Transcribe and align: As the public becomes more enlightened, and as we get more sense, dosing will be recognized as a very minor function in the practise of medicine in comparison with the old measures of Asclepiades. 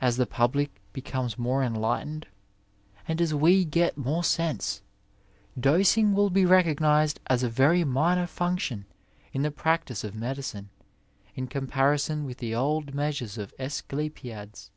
As 0.00 0.16
the 0.16 0.26
public 0.26 0.80
becomes 0.92 1.38
more 1.38 1.62
enlightened, 1.62 2.26
and 3.06 3.20
as 3.20 3.32
we 3.32 3.64
get 3.64 3.96
more 3.96 4.24
sense, 4.24 4.82
dosing 5.56 6.14
will 6.14 6.30
be 6.30 6.44
recognized 6.44 7.20
as 7.28 7.44
a 7.44 7.48
very 7.48 7.84
minor 7.84 8.26
function 8.26 8.86
in 9.32 9.42
the 9.42 9.52
practise 9.52 10.02
of 10.02 10.16
medicine 10.16 10.70
in 11.36 11.46
comparison 11.46 12.24
with 12.24 12.38
the 12.38 12.56
old 12.56 12.92
measures 12.92 13.38
of 13.38 13.54
Asclepiades. 13.56 14.72